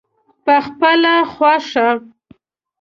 پخپله 0.45 1.15
خوښه. 1.33 1.87